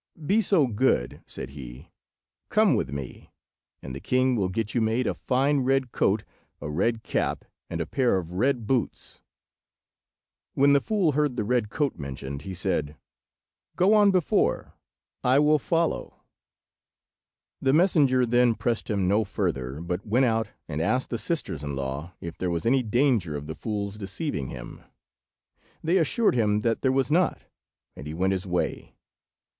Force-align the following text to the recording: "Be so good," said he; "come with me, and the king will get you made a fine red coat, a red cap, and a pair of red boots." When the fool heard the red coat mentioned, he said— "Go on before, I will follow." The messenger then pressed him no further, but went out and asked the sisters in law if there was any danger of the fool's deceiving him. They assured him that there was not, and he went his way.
"Be 0.25 0.41
so 0.41 0.65
good," 0.65 1.21
said 1.27 1.51
he; 1.51 1.91
"come 2.49 2.73
with 2.73 2.89
me, 2.91 3.29
and 3.83 3.93
the 3.93 3.99
king 3.99 4.35
will 4.35 4.49
get 4.49 4.73
you 4.73 4.81
made 4.81 5.05
a 5.05 5.13
fine 5.13 5.59
red 5.59 5.91
coat, 5.91 6.23
a 6.59 6.71
red 6.71 7.03
cap, 7.03 7.45
and 7.69 7.79
a 7.79 7.85
pair 7.85 8.17
of 8.17 8.31
red 8.33 8.65
boots." 8.65 9.21
When 10.55 10.73
the 10.73 10.79
fool 10.81 11.11
heard 11.11 11.35
the 11.35 11.43
red 11.43 11.69
coat 11.69 11.99
mentioned, 11.99 12.41
he 12.41 12.55
said— 12.55 12.97
"Go 13.75 13.93
on 13.93 14.09
before, 14.09 14.73
I 15.23 15.37
will 15.37 15.59
follow." 15.59 16.23
The 17.61 17.71
messenger 17.71 18.25
then 18.25 18.55
pressed 18.55 18.89
him 18.89 19.07
no 19.07 19.23
further, 19.23 19.81
but 19.81 20.03
went 20.03 20.25
out 20.25 20.47
and 20.67 20.81
asked 20.81 21.11
the 21.11 21.19
sisters 21.19 21.63
in 21.63 21.75
law 21.75 22.15
if 22.19 22.35
there 22.39 22.49
was 22.49 22.65
any 22.65 22.81
danger 22.81 23.35
of 23.35 23.45
the 23.45 23.53
fool's 23.53 23.99
deceiving 23.99 24.47
him. 24.47 24.81
They 25.83 25.99
assured 25.99 26.33
him 26.33 26.61
that 26.61 26.81
there 26.81 26.91
was 26.91 27.11
not, 27.11 27.43
and 27.95 28.07
he 28.07 28.15
went 28.15 28.33
his 28.33 28.47
way. 28.47 28.95